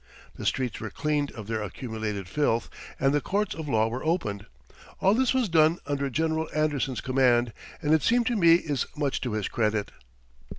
[0.33, 4.47] The streets were cleaned of their accumulated filth, and the courts of law were opened.
[4.99, 9.21] All this was done under General Anderson's command, and it seems to me is much
[9.21, 9.91] to his credit.